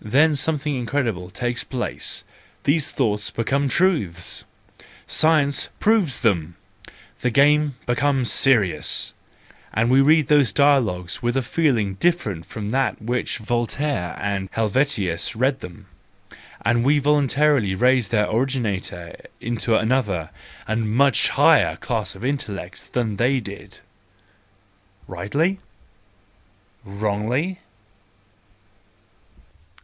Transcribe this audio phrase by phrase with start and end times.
[0.00, 2.22] Then something incredible takes place:
[2.64, 4.44] these thoughts become truths!
[5.08, 6.54] Science proves them!
[7.20, 9.12] The game becomes serious!
[9.74, 14.48] And we read those dialogues with a feeling different from that with which Voltaire and
[14.52, 15.88] Helvetius read them,
[16.64, 20.30] and we involuntarily raise their originator into another
[20.68, 23.80] and much higher class of intellects than they did.—
[25.08, 25.58] Rightly?
[26.84, 27.58] Wrongly?